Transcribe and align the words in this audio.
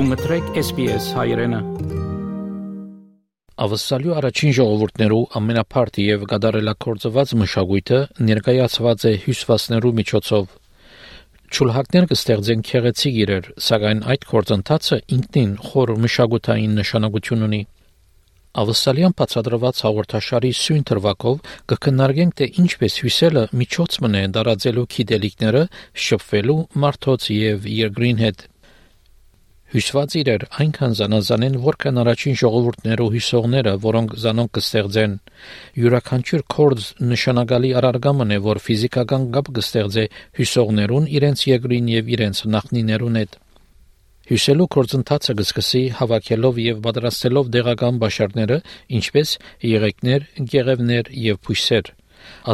Դու 0.00 0.06
մտրեք 0.08 0.46
SPS 0.56 1.06
հայրենը։ 1.12 1.58
Ավսալյու 3.64 4.14
առաջին 4.16 4.52
ժողովուրդներու 4.56 5.24
ամենափարտ 5.40 5.98
եւ 6.00 6.22
գադարելակորձված 6.30 7.34
մշակույթը 7.40 7.98
ներկայացված 8.28 9.04
է 9.10 9.12
հյուսվածներու 9.24 9.92
միջոցով։ 9.98 10.54
Ճուլհակներ 11.52 12.06
կստեղծեն 12.14 12.64
քեղեցիկ 12.70 13.18
իրեր, 13.26 13.50
սակայն 13.66 14.00
այդ 14.14 14.24
կորձընթացը 14.30 14.98
ինքնին 15.20 15.52
խոր 15.68 15.92
մշակութային 16.06 16.80
նշանակություն 16.80 17.44
ունի։ 17.50 17.60
Ավսալյան 18.64 19.16
բացադրված 19.20 19.82
հաղորդաշարի 19.84 20.54
սույն 20.62 20.86
թրվակով 20.88 21.36
կքննարկենք 21.74 22.38
թե 22.40 22.48
ինչպես 22.64 22.96
հյուսելը 23.04 23.44
միջոց 23.60 24.00
մնե 24.06 24.24
դարաձելու 24.38 24.86
գիտելիքները 24.96 25.62
շփվելու 26.08 26.58
մարդոց 26.86 27.28
եւ 27.36 27.68
երկրին 27.74 28.24
հետ։ 28.24 28.49
Հյուսված 29.70 30.14
իրեր 30.18 30.44
այնքան 30.58 30.94
զանազան 30.98 31.44
են, 31.46 31.56
որքան 31.62 31.98
առաջին 32.02 32.36
ժողովուրդներու 32.40 33.04
հյուսողները, 33.14 33.72
որոնք 33.84 34.14
զանոնք 34.22 34.50
կստեղծեն։ 34.56 35.12
Յուրաքանչյուր 35.80 36.42
կորձ 36.54 36.86
նշանակալի 37.10 37.70
առարգամն 37.78 38.34
է, 38.34 38.38
որ 38.46 38.58
ֆիզիկական 38.64 39.28
կապ 39.36 39.50
կստեղծե 39.60 40.04
հյուսողներուն 40.40 41.06
իրենց 41.20 41.44
երկրին 41.50 41.90
եւ 41.94 42.10
իրենց 42.16 42.40
նախնիներուն 42.54 43.18
հետ։ 43.20 43.38
Հյուսելու 44.30 44.66
գործընթացը 44.74 45.36
կսկսի 45.38 45.82
հավաքելով 46.00 46.58
եւ 46.66 46.82
պատրաստելով 46.86 47.52
դեղական 47.54 48.00
բաշարները, 48.02 48.58
ինչպես 48.98 49.36
եղեկներ, 49.70 50.26
գեղևներ 50.50 51.12
եւ 51.30 51.38
փույսեր։ 51.46 51.92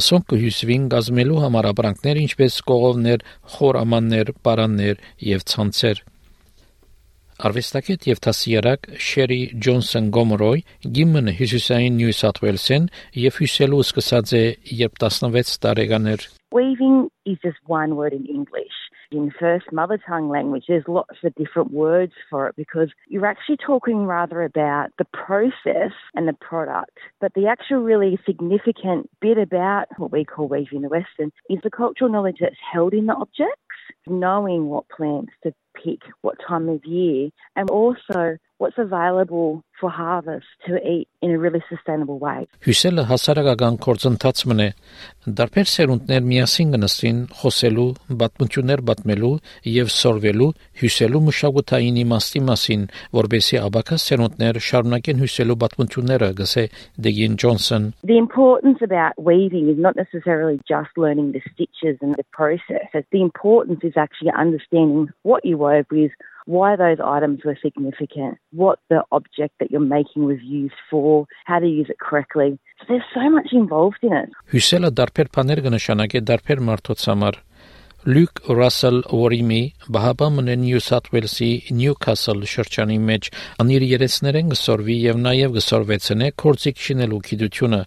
Ասոնք 0.01 0.29
կհյուսվին 0.35 0.85
գազմելու 0.93 1.41
համար 1.47 1.71
ապրանքներ, 1.73 2.21
ինչպես 2.27 2.61
կողովներ, 2.71 3.25
խորամաններ, 3.57 4.35
պարաններ 4.47 5.03
եւ 5.33 5.49
ցանցեր։ 5.57 6.05
Արվեստագետ 7.42 8.04
եւ 8.06 8.20
տասիարակ 8.22 8.84
Շերի 9.02 9.40
Ջոնսոն 9.66 10.10
Գոմորոյ 10.14 10.60
գիմն 10.98 11.32
հյուսիսային 11.40 11.96
Նյու 11.98 12.14
Սաթ 12.20 12.42
Ուելսեն 12.44 12.86
եւ 13.22 13.40
հյուսելու 13.42 13.82
սկսած 13.88 14.34
է 14.38 14.44
երբ 14.84 15.02
16 15.02 15.58
տարեկան 15.66 16.12
էր 16.14 16.28
Weaving 16.52 17.10
is 17.26 17.38
just 17.42 17.58
one 17.66 17.96
word 17.96 18.14
in 18.14 18.26
English. 18.26 18.76
In 19.12 19.32
first 19.40 19.72
mother 19.72 19.98
tongue 19.98 20.30
language, 20.30 20.66
there's 20.68 20.88
lots 20.88 21.18
of 21.24 21.36
different 21.36 21.72
words 21.72 22.14
for 22.30 22.48
it 22.48 22.56
because 22.56 22.90
you're 23.08 23.26
actually 23.26 23.58
talking 23.58 24.06
rather 24.06 24.42
about 24.42 24.90
the 24.98 25.06
process 25.06 25.92
and 26.14 26.28
the 26.28 26.38
product. 26.40 26.98
But 27.20 27.34
the 27.34 27.48
actual 27.48 27.80
really 27.80 28.20
significant 28.26 29.10
bit 29.20 29.38
about 29.38 29.88
what 29.98 30.12
we 30.12 30.24
call 30.24 30.48
weaving 30.48 30.82
the 30.82 30.90
Western 30.90 31.32
is 31.50 31.60
the 31.64 31.70
cultural 31.70 32.12
knowledge 32.12 32.38
that's 32.40 32.56
held 32.72 32.94
in 32.94 33.08
the 33.08 33.16
objects, 33.16 33.76
knowing 34.08 34.68
what 34.68 34.88
plants 34.90 35.34
to 35.44 35.54
pick, 35.83 36.01
what 36.23 36.37
time 36.47 36.69
of 36.69 36.85
year, 36.85 37.31
and 37.55 37.71
also 37.71 38.39
what's 38.59 38.79
available 38.79 39.63
for 39.79 39.91
harvest 39.91 40.47
to 40.67 40.77
eat 40.77 41.09
in 41.21 41.31
a 41.31 41.39
really 41.39 41.63
sustainable 41.69 42.19
way. 42.19 42.47
Հյուսելը 42.65 43.05
հասարակական 43.11 43.77
կորձընթացն 43.85 44.63
է։ 44.65 44.69
Դարբեր 45.39 45.69
սերունդներ 45.73 46.23
միասին 46.31 46.71
կնստին 46.75 47.19
խոսելու, 47.41 47.89
պատմություններ 48.23 48.83
պատմելու 48.91 49.33
եւ 49.73 49.91
սորվելու 49.97 50.49
հյուսելու 50.81 51.23
մշակութային 51.27 52.01
իմաստի 52.05 52.43
մասին, 52.49 52.87
որբեսի 53.21 53.61
աբակա 53.67 53.99
սերունդներ 54.07 54.61
շարունակեն 54.69 55.21
հյուսելու 55.25 55.59
պատմությունները, 55.65 56.31
գսե 56.41 56.65
Դեգին 57.07 57.37
Ջոնսոն։ 57.45 57.91
The 58.13 58.19
importance 58.23 58.81
about 58.89 59.21
weaving 59.21 59.69
is 59.69 59.77
not 59.77 59.97
necessarily 59.97 60.57
just 60.65 60.97
learning 60.97 61.33
the 61.37 61.45
stitches 61.53 62.01
and 62.01 62.17
the 62.17 62.25
process. 62.33 62.89
The 63.13 63.21
importance 63.21 63.85
is 63.85 63.97
actually 63.97 64.33
understanding 64.33 65.13
what 65.23 65.45
you 65.45 65.59
wove 65.59 65.87
with 65.91 66.13
why 66.47 66.77
those 66.77 66.99
items 67.05 67.45
were 67.45 67.59
significant, 67.61 68.39
what 68.53 68.79
the 68.89 69.03
object 69.13 69.55
that 69.61 69.71
you're 69.71 69.81
making 69.81 70.25
was 70.25 70.41
used 70.43 70.81
for, 70.91 71.27
how 71.45 71.59
to 71.59 71.67
use 71.67 71.89
it 71.91 71.99
correctly. 71.99 72.59
So 72.79 72.85
there's 72.89 73.11
so 73.13 73.29
much 73.29 73.51
involved 73.53 74.03
in 74.03 74.13
it. 74.13 74.31
Հյուսելը 74.55 74.93
դարբեր 75.01 75.33
բաներ 75.37 75.63
կնշանակե 75.67 76.23
դարբեր 76.31 76.65
մարդոց 76.71 77.11
համար։ 77.11 77.43
Լյուկ 78.07 78.41
Ռասել 78.55 78.99
Օրիմի 79.17 79.63
Բահաբամն 79.91 80.51
Նյու 80.63 80.83
Սաթ 80.87 81.09
Ուելսի 81.11 81.49
Նյուքասլ 81.75 82.45
շրջանի 82.53 82.99
մեջ 83.09 83.31
անիր 83.65 83.87
երեսներեն 83.91 84.53
գսորվի 84.53 84.99
եւ 85.03 85.19
նաեւ 85.25 85.57
գսորվեցնե 85.57 86.29
կորցիկ 86.45 86.85
շինելու 86.87 87.19
գիտությունը 87.31 87.81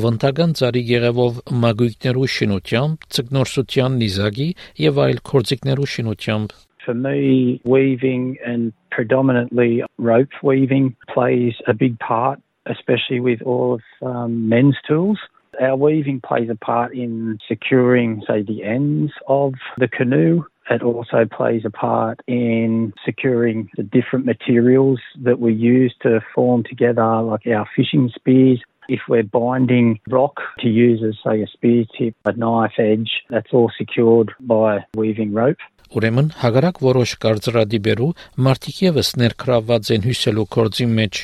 ավանդական 0.00 0.56
ծարի 0.62 0.82
գեղևով 0.92 1.42
մագույկներու 1.66 2.30
շինությամբ, 2.36 3.04
ցկնորսության 3.16 4.00
նիզակի 4.00 4.48
եւ 4.86 5.02
այլ 5.04 5.20
կորցիկներու 5.32 5.90
շինությամբ 5.96 6.56
For 6.86 6.94
me, 6.94 7.60
weaving 7.64 8.38
and 8.46 8.72
predominantly 8.92 9.82
rope 9.98 10.28
weaving 10.40 10.94
plays 11.12 11.54
a 11.66 11.74
big 11.74 11.98
part, 11.98 12.40
especially 12.64 13.18
with 13.18 13.42
all 13.42 13.74
of 13.74 14.08
um, 14.08 14.48
men's 14.48 14.76
tools. 14.86 15.18
Our 15.60 15.74
weaving 15.74 16.20
plays 16.24 16.48
a 16.48 16.54
part 16.54 16.94
in 16.94 17.38
securing, 17.48 18.22
say, 18.28 18.42
the 18.42 18.62
ends 18.62 19.12
of 19.26 19.54
the 19.78 19.88
canoe. 19.88 20.44
It 20.70 20.82
also 20.82 21.24
plays 21.24 21.62
a 21.64 21.70
part 21.70 22.20
in 22.28 22.92
securing 23.04 23.68
the 23.76 23.82
different 23.82 24.24
materials 24.24 25.00
that 25.24 25.40
we 25.40 25.54
use 25.54 25.92
to 26.02 26.20
form 26.36 26.62
together, 26.62 27.20
like 27.22 27.48
our 27.48 27.68
fishing 27.74 28.12
spears. 28.14 28.62
If 28.88 29.00
we're 29.08 29.24
binding 29.24 29.98
rock 30.08 30.40
to 30.60 30.68
use 30.68 31.02
as, 31.02 31.16
say, 31.24 31.42
a 31.42 31.48
spear 31.48 31.84
tip, 31.98 32.14
a 32.24 32.32
knife 32.32 32.74
edge, 32.78 33.10
that's 33.28 33.52
all 33.52 33.72
secured 33.76 34.32
by 34.38 34.84
weaving 34.94 35.32
rope. 35.32 35.56
Ուրեմն 35.94 36.28
հագարակ 36.40 36.80
որոշ 36.82 37.12
կարծրադիբերու 37.22 38.08
մարդիկ 38.46 38.80
եւս 38.86 39.10
ներքրաված 39.22 39.90
են 39.96 40.06
հյուսելու 40.06 40.46
կորձի 40.56 40.86
մեջ։ 40.96 41.20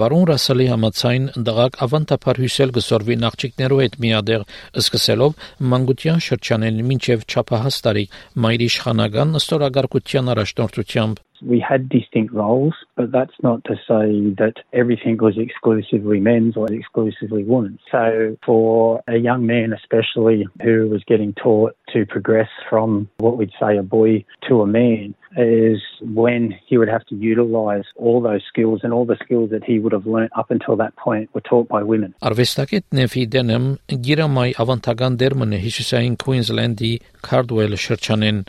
Բարոն 0.00 0.24
Ռասելի 0.30 0.68
համացայն 0.72 1.28
դղակ 1.48 1.78
ավանդապար 1.86 2.40
հյուսել 2.46 2.74
գսորվի 2.78 3.18
նախճիկներու 3.26 3.82
հետ 3.82 4.00
միադեղ 4.06 4.46
սկսելով 4.86 5.46
մանկության 5.74 6.24
շրջանեն 6.30 6.82
մինչև 6.90 7.28
չափահաս 7.28 7.80
տարի 7.86 8.08
մայր 8.46 8.66
իշխանական 8.70 9.40
ստորագարկության 9.44 10.34
առաջնորդությամբ 10.36 11.22
we 11.42 11.60
had 11.60 11.88
distinct 11.88 12.32
roles, 12.32 12.74
but 12.96 13.12
that's 13.12 13.34
not 13.42 13.64
to 13.64 13.74
say 13.74 14.34
that 14.38 14.54
everything 14.72 15.18
was 15.18 15.38
exclusively 15.38 16.20
men's 16.20 16.56
or 16.56 16.70
exclusively 16.72 17.44
women's. 17.44 17.80
So 17.90 18.36
for 18.44 19.02
a 19.08 19.16
young 19.16 19.46
man 19.46 19.72
especially 19.72 20.46
who 20.62 20.88
was 20.88 21.04
getting 21.04 21.32
taught 21.34 21.76
to 21.92 22.06
progress 22.06 22.48
from 22.68 23.08
what 23.18 23.36
we'd 23.36 23.52
say 23.60 23.76
a 23.76 23.82
boy 23.82 24.24
to 24.48 24.62
a 24.62 24.66
man, 24.66 25.14
is 25.36 25.80
when 26.00 26.54
he 26.66 26.78
would 26.78 26.88
have 26.88 27.04
to 27.06 27.14
utilize 27.14 27.84
all 27.96 28.20
those 28.20 28.42
skills 28.48 28.80
and 28.82 28.92
all 28.92 29.04
the 29.04 29.18
skills 29.22 29.50
that 29.50 29.64
he 29.64 29.78
would 29.78 29.92
have 29.92 30.06
learnt 30.06 30.32
up 30.36 30.50
until 30.50 30.76
that 30.76 30.96
point 30.96 31.28
were 31.34 31.40
taught 31.40 31.68
by 31.68 31.82
women. 31.82 32.14
Արվեստագետ 32.24 32.84
Նեֆի 32.96 33.24
Դենեմ 33.34 33.66
գիրամայ 34.06 34.48
ավանդական 34.62 35.18
դերմն 35.20 35.56
է 35.56 35.60
հիշուսային 35.66 36.16
Քուինզլենդի 36.22 36.92
Քարդուել 37.28 37.76
շրջանեն 37.84 38.40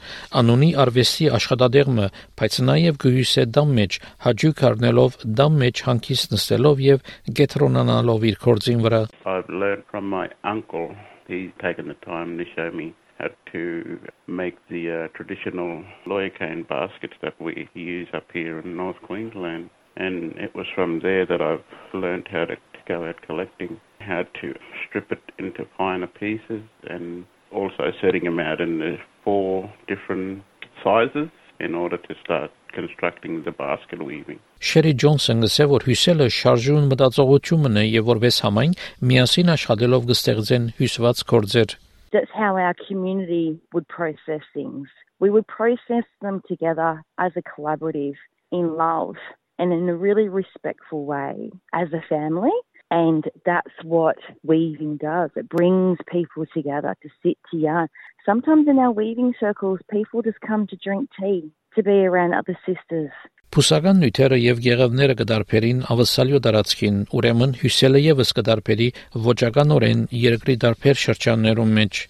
անունի 0.41 0.69
արվեստի 0.83 1.27
աշխատադեղմը, 1.37 2.07
բայց 2.39 2.59
նաև 2.69 3.01
գույսե 3.03 3.45
դամ 3.57 3.73
մեջ 3.81 3.99
հաջուկ 4.27 4.63
առնելով 4.71 5.19
դամ 5.41 5.59
մեջ 5.63 5.83
հանգիստ 5.87 6.37
նստելով 6.37 6.85
եւ 6.87 7.11
գետրոնանալով 7.41 8.29
իր 8.31 8.39
կորձին 8.47 8.87
վրա 8.87 9.01
I've 9.27 9.49
learned 9.49 9.83
from 9.91 10.09
my 10.09 10.27
uncle. 10.43 10.95
He's 11.27 11.51
taken 11.59 11.89
the 11.91 11.99
time 12.05 12.37
to 12.37 12.45
show 12.55 12.71
me 12.71 12.95
how 13.17 13.27
to 13.51 13.99
make 14.27 14.55
the 14.69 15.05
uh, 15.05 15.07
traditional 15.15 15.83
lawyer 16.05 16.29
cane 16.29 16.65
baskets 16.67 17.13
that 17.21 17.39
we 17.41 17.67
use 17.73 18.07
up 18.13 18.25
here 18.33 18.59
in 18.59 18.75
North 18.75 19.01
Queensland. 19.03 19.69
And 19.95 20.33
it 20.37 20.53
was 20.53 20.67
from 20.75 20.99
there 21.01 21.25
that 21.25 21.41
I've 21.41 21.63
learned 21.93 22.27
how 22.31 22.45
to, 22.45 22.55
go 22.87 23.05
out 23.05 23.21
collecting, 23.25 23.81
how 23.99 24.23
to 24.39 24.53
strip 24.87 25.11
it 25.11 25.19
into 25.37 25.67
finer 25.77 26.07
pieces, 26.07 26.61
and 26.89 27.25
also 27.51 27.91
setting 28.01 28.23
them 28.23 28.39
out 28.39 28.61
in 28.61 28.79
the 28.79 28.95
four 29.25 29.69
different 29.89 30.41
sizes 30.81 31.29
in 31.59 31.75
order 31.75 31.97
to 31.97 32.15
start 32.23 32.51
constructing 32.73 33.43
the 33.43 33.51
basket 33.51 34.01
weaving. 34.01 34.39
Շերի 34.61 34.93
Ջոնսոնը 35.03 35.49
ասել 35.49 35.69
որ 35.73 35.85
հյուսելը 35.89 36.27
շարժուն 36.37 36.87
մտածողությունն 36.91 37.81
է 37.81 37.83
եւ 37.87 38.07
որպես 38.13 38.39
համայն 38.45 38.77
միասին 39.11 39.51
աշխատելով 39.57 40.07
կստեղծեն 40.11 40.71
հյուսված 40.79 41.25
կորձեր 41.33 41.75
That's 42.11 42.31
how 42.33 42.57
our 42.57 42.75
community 42.87 43.59
would 43.73 43.87
process 43.87 44.41
things. 44.53 44.87
We 45.19 45.29
would 45.29 45.47
process 45.47 46.03
them 46.21 46.41
together 46.47 47.03
as 47.17 47.31
a 47.35 47.41
collaborative 47.41 48.15
in 48.51 48.75
love 48.75 49.15
and 49.59 49.73
in 49.73 49.89
a 49.89 49.95
really 49.95 50.29
respectful 50.29 51.05
way 51.05 51.51
as 51.73 51.87
a 51.93 52.03
family. 52.07 52.51
And 52.89 53.25
that's 53.45 53.73
what 53.83 54.17
weaving 54.43 54.97
does. 54.97 55.31
It 55.35 55.49
brings 55.49 55.97
people 56.09 56.45
together 56.53 56.95
to 57.01 57.09
sit 57.21 57.37
to 57.51 57.57
yarn. 57.57 57.89
Sometimes 58.25 58.67
in 58.67 58.79
our 58.79 58.91
weaving 58.91 59.33
circles, 59.39 59.79
people 59.91 60.21
just 60.21 60.39
come 60.41 60.67
to 60.67 60.77
drink 60.77 61.09
tea, 61.19 61.51
to 61.75 61.83
be 61.83 62.05
around 62.05 62.33
other 62.33 62.57
sisters. 62.65 63.11
Փուսական 63.55 64.01
նյութերը 64.03 64.37
եւ 64.43 64.57
գեղևները 64.65 65.13
կդարբերին 65.19 65.77
ավսալյո 65.93 66.39
դարածքին, 66.45 66.97
ուրեմն 67.15 67.53
հյուսելը 67.61 68.01
եւս 68.03 68.33
կդարբերի 68.37 68.87
ոչականորեն 69.27 70.01
երկրի 70.23 70.55
դարբեր 70.63 70.99
շրջաններում 71.03 71.71
մեջ։ 71.77 72.01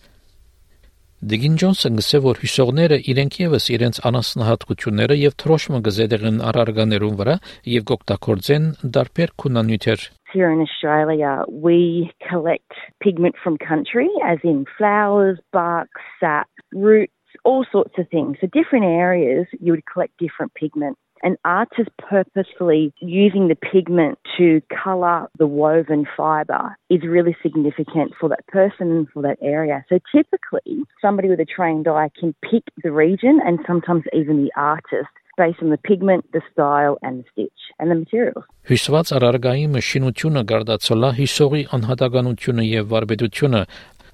Դիգին 1.17 1.55
Ջոնսը 1.57 1.89
գսե 1.97 2.19
որ 2.21 2.39
հյուսողները 2.43 2.97
իրենք 3.11 3.35
եւս 3.41 3.65
իրենց 3.73 3.99
անասնահատկությունները 4.05 5.15
եւ 5.17 5.33
թրոշմը 5.41 5.79
գզեդեղեն 5.87 6.37
առարգաներուն 6.49 7.15
վրա 7.21 7.35
եւ 7.73 7.87
գոկտակորձեն 7.91 8.67
դարբեր 8.97 9.33
քունանյութեր 9.41 10.05
Here 10.33 10.51
in 10.51 10.61
Australia, 10.61 11.31
we 11.49 12.11
collect 12.29 12.73
pigment 13.01 13.35
from 13.41 13.57
country, 13.57 14.09
as 14.23 14.37
in 14.43 14.65
flowers, 14.77 15.39
bark, 15.51 15.89
sap, 16.19 16.49
roots, 16.71 17.39
all 17.43 17.65
sorts 17.71 17.97
of 17.97 18.05
things. 18.09 18.37
So 18.39 18.47
different 18.53 18.85
areas, 18.85 19.47
you 19.59 19.71
would 19.71 19.85
collect 19.91 20.13
different 20.19 20.53
pigment. 20.53 20.99
And 21.24 21.36
artists 21.44 21.94
purposefully 21.98 22.92
using 23.00 23.46
the 23.46 23.54
pigment 23.54 24.18
to 24.38 24.60
colour 24.82 25.28
the 25.38 25.46
woven 25.46 26.04
fibre 26.16 26.76
is 26.90 27.02
really 27.06 27.36
significant 27.40 28.12
for 28.18 28.28
that 28.28 28.44
person 28.48 28.90
and 28.90 29.08
for 29.08 29.22
that 29.22 29.38
area. 29.40 29.84
So 29.88 30.00
typically, 30.10 30.82
somebody 31.00 31.28
with 31.28 31.38
a 31.38 31.44
trained 31.44 31.86
eye 31.86 32.10
can 32.18 32.34
pick 32.42 32.64
the 32.82 32.90
region 32.90 33.38
and 33.46 33.60
sometimes 33.68 34.02
even 34.12 34.42
the 34.42 34.50
artist 34.56 35.14
based 35.36 35.62
on 35.62 35.70
the 35.70 35.78
pigment, 35.78 36.26
the 36.32 36.42
style 36.52 36.98
and 37.02 37.20
the 37.20 37.24
stitch 37.32 37.60
and 37.78 37.90
the 37.90 37.94
materials. 37.94 38.44
Հյուսված 38.68 39.12
արարգայի 39.16 39.68
մշինությունը 39.76 40.42
գարդացոլա 40.50 41.10
հիսողի 41.18 41.62
անհատականությունը 41.78 42.66
եւ 42.66 42.90
վարպետությունը 42.92 43.62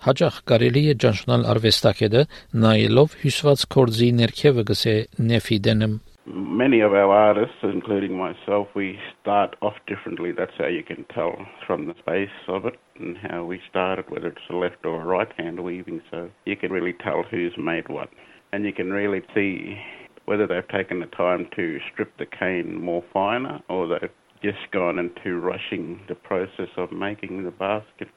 հաջող 0.07 0.37
կարելի 0.53 0.83
է 0.93 0.95
ճանչնալ 1.03 1.49
արվեստակետը 1.55 2.23
նայելով 2.65 3.17
հյուսված 3.25 3.65
կորձի 3.75 4.11
ներքևը 4.21 4.65
գսե 4.71 4.95
նեֆի 5.33 5.59
դենեմ 5.67 5.97
many 6.27 6.81
of 6.81 6.93
our 6.93 7.11
artists, 7.11 7.57
including 7.63 8.17
myself, 8.17 8.69
we 8.75 8.99
start 9.21 9.57
off 9.63 9.75
differently. 9.87 10.33
That's 10.33 10.53
how 10.59 10.67
you 10.67 10.83
can 10.83 11.05
tell 11.15 11.35
from 11.67 11.87
the 11.87 11.95
space 11.99 12.29
of 12.49 12.67
it 12.67 12.75
and 12.99 13.17
how 13.17 13.45
we 13.45 13.61
started, 13.69 14.07
whether 14.09 14.29
it's 14.29 14.51
a 14.51 14.55
left 14.55 14.85
or 14.85 15.01
a 15.01 15.05
right 15.05 15.33
hand 15.37 15.61
weaving. 15.65 16.03
So 16.11 16.31
you 16.45 16.57
can 16.57 16.71
really 16.73 16.93
tell 16.93 17.23
who's 17.31 17.55
made 17.57 17.89
what. 17.89 18.09
And 18.53 18.65
you 18.65 18.73
can 18.73 18.91
really 18.91 19.23
see 19.35 19.79
whether 20.25 20.47
they've 20.47 20.69
taken 20.69 21.01
the 21.01 21.07
time 21.07 21.49
to 21.57 21.79
strip 21.93 22.17
the 22.19 22.27
cane 22.27 22.83
more 22.83 23.05
finer 23.13 23.61
or 23.69 23.89
they've 23.89 24.11
just 24.43 24.71
gone 24.73 24.99
into 24.99 25.39
rushing 25.39 26.01
the 26.09 26.15
process 26.15 26.69
of 26.77 26.93
making 26.93 27.45
the 27.45 27.51
basket. 27.51 28.09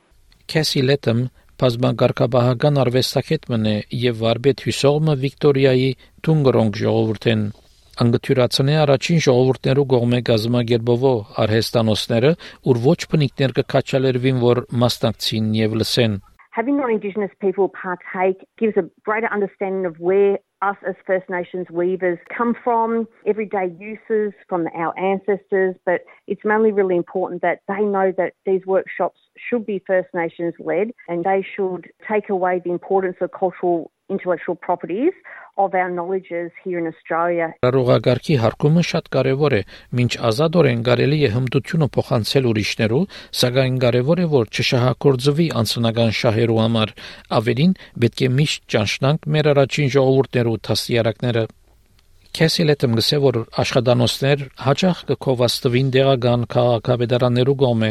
Cassie 0.47 0.81
Letham 0.81 1.29
բազմագարկաբահական 1.61 2.77
արվեստագետ 2.81 3.43
եւ 3.93 4.21
վարպետ 4.23 4.61
հյուսողը 4.65 5.13
Վիկտորիայի 5.23 5.89
Թունգրոնգ 6.25 6.79
ժողովրդեն 6.81 7.43
անգթյուրացնե 7.96 8.72
առաջին 8.82 9.20
ժողովուրդներու 9.24 9.84
կողմէ 9.92 10.18
գազմագերբովո 10.28 11.12
արհեստանոցները, 11.42 12.32
ուր 12.68 12.80
ոչ 12.86 12.98
բնիկներ 13.12 13.54
կքաչալերվին, 13.58 14.40
որ 14.42 14.60
մասնակցին 14.82 15.46
եւ 15.56 15.78
լսեն։ 15.80 16.18
Having 16.56 16.76
non-Indigenous 16.80 17.32
people 17.38 17.68
partake 17.68 18.44
gives 18.56 18.76
a 18.78 18.84
greater 19.04 19.28
understanding 19.32 19.84
of 19.84 19.96
where 20.00 20.38
us 20.62 20.76
as 20.88 20.94
First 21.06 21.28
Nations 21.28 21.66
weavers 21.70 22.18
come 22.36 22.54
from, 22.64 23.06
everyday 23.26 23.74
uses 23.78 24.32
from 24.48 24.66
our 24.74 24.98
ancestors, 24.98 25.76
but 25.84 26.00
it's 26.26 26.44
mainly 26.44 26.72
really 26.72 26.96
important 26.96 27.42
that 27.42 27.60
they 27.68 27.82
know 27.82 28.12
that 28.16 28.32
these 28.46 28.64
workshops 28.64 29.20
should 29.36 29.66
be 29.66 29.82
First 29.86 30.08
Nations 30.14 30.54
led 30.58 30.92
and 31.08 31.24
they 31.24 31.44
should 31.54 31.90
take 32.10 32.30
away 32.30 32.60
the 32.64 32.70
importance 32.70 33.16
of 33.20 33.32
cultural 33.32 33.90
intellectual 34.08 34.56
properties 34.56 35.12
of 35.56 35.74
our 35.74 35.90
knowledges 35.90 36.50
here 36.62 36.78
in 36.78 36.86
Australia. 36.92 37.48
Ռողագարքի 37.64 38.36
հարկումը 38.42 38.84
շատ 38.90 39.10
կարևոր 39.16 39.56
է, 39.58 39.60
ինչ 40.04 40.12
ազատորեն 40.30 40.82
կարելի 40.88 41.20
է 41.26 41.30
հմտությունը 41.36 41.88
փոխանցել 41.96 42.48
ուրիշներու, 42.52 43.02
սակայն 43.42 43.78
կարևոր 43.84 44.24
է 44.24 44.26
որ 44.36 44.50
չշահակորձվի 44.52 45.46
անձնական 45.62 46.16
շահերու 46.22 46.62
համար։ 46.62 46.96
Ավելին 47.40 47.76
պետք 48.04 48.26
է 48.26 48.32
միշտ 48.40 48.66
ճանչնանք 48.76 49.30
մեր 49.36 49.54
առաջին 49.56 49.94
ժողովուրդներու 49.96 50.58
Քեսի 52.36 52.64
լետը 52.68 52.88
մսե 52.92 53.18
որ 53.24 53.36
աշխատանոցներ 53.62 54.40
հաճախ 54.60 54.98
կկովաստվին 55.08 55.86
դեղական 55.94 56.42
քաղաքավեդարաներու 56.52 57.54
գոմե 57.62 57.88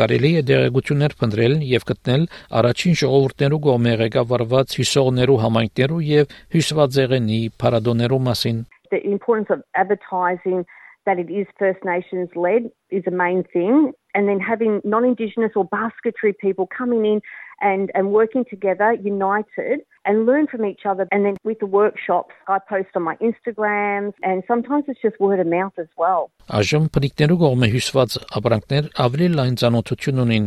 գարելի 0.00 0.30
է 0.38 0.42
դեղեցություններ 0.50 1.16
փնտրել 1.22 1.56
եւ 1.70 1.86
գտնել 1.88 2.26
առաջին 2.60 2.94
ժողովուրդներու 3.00 3.58
գոմե 3.66 3.96
ղեկավարված 4.02 4.76
հյուսողներու 4.78 5.40
համայնքներու 5.46 6.00
եւ 6.10 6.36
հյուսվածեղենի 6.54 7.40
պարադոներու 7.64 8.22
մասին 8.28 8.62
The 8.94 9.02
importance 9.02 9.50
of 9.50 9.66
advertising 9.74 10.62
that 11.10 11.18
it 11.18 11.26
is 11.26 11.50
First 11.58 11.82
Nations 11.82 12.30
led 12.36 12.70
is 12.90 13.02
a 13.10 13.16
main 13.24 13.42
thing 13.50 13.90
and 14.14 14.28
then 14.28 14.38
having 14.38 14.80
non-indigenous 14.84 15.58
or 15.58 15.64
basketry 15.64 16.32
people 16.44 16.68
coming 16.70 17.02
in 17.04 17.18
and 17.60 17.90
and 17.98 18.14
working 18.14 18.44
together 18.44 18.94
united 19.02 19.82
and 20.04 20.26
learn 20.26 20.46
from 20.46 20.64
each 20.64 20.84
other. 20.84 21.06
And 21.12 21.24
then 21.24 21.36
with 21.44 21.58
the 21.60 21.66
workshops, 21.66 22.34
I 22.48 22.58
post 22.58 22.90
on 22.96 23.02
my 23.02 23.16
Instagrams, 23.16 24.14
and 24.22 24.42
sometimes 24.46 24.84
it's 24.88 25.00
just 25.00 25.18
word 25.20 25.40
of 25.40 25.46
mouth 25.46 25.76
as 25.78 25.90
well. 26.02 26.30
Այժմ 26.58 26.90
բնիկներու 26.94 27.38
կողմէ 27.44 27.66
հյուսված 27.74 28.18
ապրանքներ 28.38 28.90
ավելի 29.06 29.28
լայն 29.38 29.56
ցանոթություն 29.62 30.22
ունին 30.26 30.46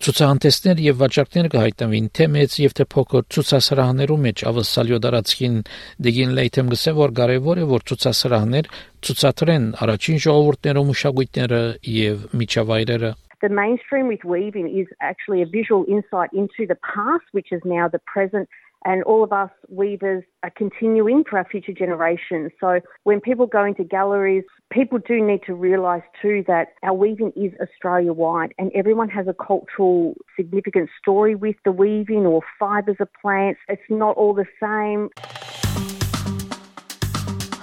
Ցուցահանդեսներ 0.00 0.78
եւ 0.80 0.94
վաճառքներ 0.96 1.46
կհայտնվին 1.52 2.06
թե 2.16 2.26
մեծ 2.32 2.54
եւ 2.62 2.74
թե 2.78 2.84
փոքր 2.94 3.24
ցուցասրահներու 3.36 4.16
մեջ 4.24 4.44
ավսալյո 4.50 4.98
դարածքին 5.04 5.58
դեգին 6.06 6.32
լեյթեմ 6.38 6.70
գսե 6.72 6.94
որ 6.96 7.12
կարեւոր 7.20 7.60
է 7.60 7.66
որ 7.68 7.84
ցուցասրահներ 7.90 8.70
ցուցադրեն 9.04 9.66
առաջին 9.84 10.22
ժողովուրդներու 10.24 10.86
մշակույթները 10.92 11.60
եւ 12.00 12.24
միջավայրերը 12.40 13.12
The 13.41 13.49
mainstream 13.49 14.07
with 14.07 14.23
weaving 14.23 14.75
is 14.75 14.87
actually 15.01 15.41
a 15.41 15.45
visual 15.45 15.85
insight 15.87 16.29
into 16.33 16.65
the 16.67 16.77
past, 16.93 17.25
which 17.31 17.51
is 17.51 17.61
now 17.65 17.87
the 17.87 17.99
present, 17.99 18.47
and 18.85 19.03
all 19.03 19.23
of 19.23 19.33
us 19.33 19.49
weavers 19.67 20.23
are 20.43 20.51
continuing 20.51 21.23
for 21.27 21.39
our 21.39 21.45
future 21.45 21.73
generations. 21.73 22.51
So 22.59 22.79
when 23.03 23.19
people 23.19 23.47
go 23.47 23.65
into 23.65 23.83
galleries, 23.83 24.43
people 24.71 24.99
do 24.99 25.25
need 25.25 25.41
to 25.47 25.53
realise 25.53 26.03
too 26.21 26.43
that 26.47 26.69
our 26.83 26.93
weaving 26.93 27.33
is 27.35 27.51
Australia 27.59 28.13
wide 28.13 28.53
and 28.59 28.71
everyone 28.75 29.09
has 29.09 29.27
a 29.27 29.33
cultural 29.33 30.13
significant 30.35 30.89
story 31.01 31.35
with 31.35 31.55
the 31.65 31.71
weaving 31.71 32.25
or 32.25 32.41
fibres 32.59 32.97
of 32.99 33.09
plants. 33.21 33.59
It's 33.67 33.81
not 33.89 34.15
all 34.17 34.33
the 34.33 34.45
same. 34.61 35.09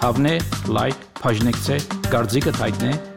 Հավնե, 0.03 0.33
լայք, 0.75 1.03
բաժնեկցե, 1.23 1.77
դարձիկը 2.11 2.53
թայտնե, 2.59 2.91